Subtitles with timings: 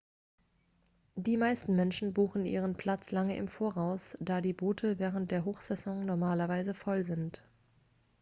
[1.15, 6.07] die meisten menschen buchen ihren platz lange im voraus da die boote während der hochsaison
[6.07, 7.43] normalerweise voll sind